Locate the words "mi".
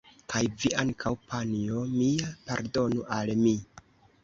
3.45-3.57